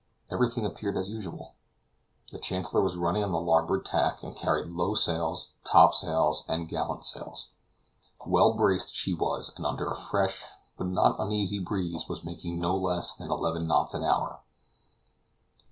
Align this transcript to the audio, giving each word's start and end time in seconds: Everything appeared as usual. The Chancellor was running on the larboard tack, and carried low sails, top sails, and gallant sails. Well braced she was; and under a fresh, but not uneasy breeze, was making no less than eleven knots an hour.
Everything 0.31 0.65
appeared 0.65 0.97
as 0.97 1.11
usual. 1.11 1.53
The 2.31 2.39
Chancellor 2.39 2.81
was 2.81 2.97
running 2.97 3.23
on 3.23 3.31
the 3.31 3.39
larboard 3.39 3.85
tack, 3.85 4.23
and 4.23 4.35
carried 4.35 4.65
low 4.65 4.95
sails, 4.95 5.49
top 5.63 5.93
sails, 5.93 6.43
and 6.47 6.67
gallant 6.67 7.03
sails. 7.03 7.49
Well 8.25 8.53
braced 8.55 8.95
she 8.95 9.13
was; 9.13 9.53
and 9.55 9.63
under 9.63 9.85
a 9.87 9.95
fresh, 9.95 10.43
but 10.75 10.87
not 10.87 11.19
uneasy 11.19 11.59
breeze, 11.59 12.09
was 12.09 12.23
making 12.23 12.59
no 12.59 12.75
less 12.75 13.13
than 13.13 13.29
eleven 13.29 13.67
knots 13.67 13.93
an 13.93 14.03
hour. 14.03 14.39